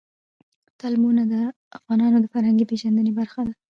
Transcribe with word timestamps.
تالابونه 0.79 1.21
د 1.31 1.33
افغانانو 1.77 2.17
د 2.21 2.25
فرهنګي 2.33 2.65
پیژندنې 2.71 3.11
برخه 3.19 3.41
ده. 3.47 3.53